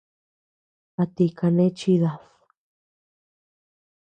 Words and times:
¿A 1.01 1.03
ti 1.15 1.25
kane 1.37 1.65
chidad? 1.77 2.21